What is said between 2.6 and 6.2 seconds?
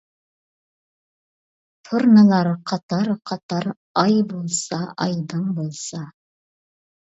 قاتار-قاتار، ئاي بولسا، ئايدىڭ بولسا.